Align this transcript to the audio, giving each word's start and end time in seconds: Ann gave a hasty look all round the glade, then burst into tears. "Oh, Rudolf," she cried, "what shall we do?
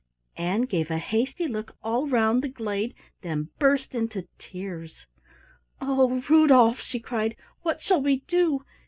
Ann 0.37 0.63
gave 0.63 0.89
a 0.89 0.97
hasty 0.97 1.47
look 1.47 1.75
all 1.83 2.07
round 2.07 2.41
the 2.41 2.47
glade, 2.49 2.95
then 3.21 3.49
burst 3.59 3.93
into 3.93 4.27
tears. 4.39 5.05
"Oh, 5.79 6.23
Rudolf," 6.27 6.81
she 6.81 6.99
cried, 6.99 7.35
"what 7.61 7.83
shall 7.83 8.01
we 8.01 8.21
do? 8.21 8.65